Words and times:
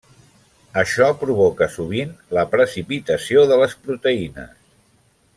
Això 0.81 1.09
provoca 1.23 1.67
sovint 1.73 2.15
la 2.37 2.45
precipitació 2.55 3.43
de 3.51 3.59
les 3.65 3.75
proteïnes. 3.87 4.57